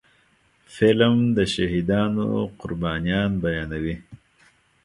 فلم 0.75 1.15
د 1.37 1.39
شهیدانو 1.53 2.25
قربانيان 2.61 3.31
بیانوي 3.43 3.95